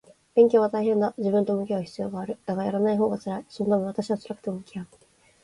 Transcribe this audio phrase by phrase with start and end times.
[0.33, 1.13] 勉強は大変だ。
[1.19, 2.39] 自分と向き合う必要がある。
[2.47, 3.45] だが、やらないほうが辛い。
[3.49, 4.87] そのため私は辛くても向き合う